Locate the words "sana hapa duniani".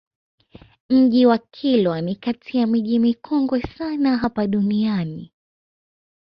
3.61-5.33